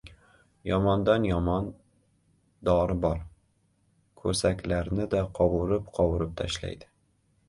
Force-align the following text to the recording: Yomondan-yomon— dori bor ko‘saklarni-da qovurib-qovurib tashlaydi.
Yomondan-yomon— 0.67 1.67
dori 2.69 2.95
bor 3.03 3.19
ko‘saklarni-da 4.21 5.21
qovurib-qovurib 5.41 6.33
tashlaydi. 6.41 6.89